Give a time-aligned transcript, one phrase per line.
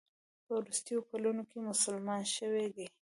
[0.45, 2.87] په وروستیو کلونو کې مسلمان شوی دی.